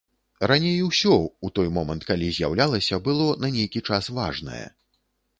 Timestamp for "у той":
1.47-1.67